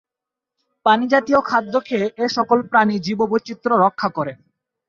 পানিজাতীয় 0.85 1.39
খাদ্য 1.41 1.73
খেয়ে 1.87 2.07
এ 2.17 2.25
সকল 2.37 2.57
প্রাণী 2.69 2.95
জীববৈচিত্র্য 2.99 3.75
রক্ষা 3.77 4.09
করে। 4.17 4.33